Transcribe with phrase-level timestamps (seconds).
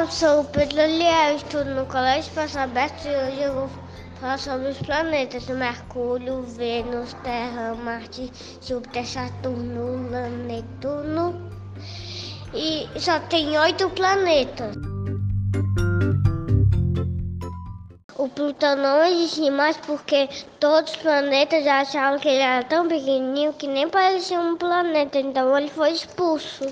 [0.00, 3.70] Olá, sou o Pedro Liel, estudo no Colégio Espaço Aberto e hoje eu vou
[4.18, 8.32] falar sobre os planetas: Mercúrio, Vênus, Terra, Marte,
[8.62, 11.52] Júpiter, Saturno, Urano, Netuno.
[12.54, 14.74] E só tem oito planetas.
[18.16, 23.52] O Plutão não existe mais porque todos os planetas achavam que ele era tão pequenininho
[23.52, 26.64] que nem parecia um planeta, então ele foi expulso.